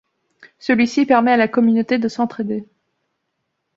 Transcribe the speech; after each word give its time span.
Celui-ci 0.57 1.05
permet 1.05 1.33
à 1.33 1.37
la 1.37 1.47
communauté 1.47 1.99
de 1.99 2.07
s'entraider. 2.07 2.65